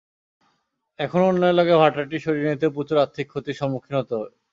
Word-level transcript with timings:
এখন 0.99 1.19
অন্য 1.29 1.41
এলাকায় 1.45 1.79
ভাটাটি 1.81 2.17
সরিয়ে 2.19 2.49
নিতে 2.51 2.67
প্রচুর 2.75 2.97
আর্থিক 3.03 3.25
ক্ষতির 3.29 3.59
সম্মুখীন 3.59 3.93
হতে 3.97 4.13
হবে। 4.17 4.31